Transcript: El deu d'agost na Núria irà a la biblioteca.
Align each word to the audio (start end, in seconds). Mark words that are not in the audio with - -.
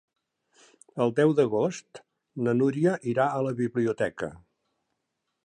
El 1.05 1.13
deu 1.19 1.33
d'agost 1.39 2.01
na 2.47 2.57
Núria 2.63 2.95
irà 3.13 3.29
a 3.37 3.45
la 3.51 3.53
biblioteca. 3.61 4.33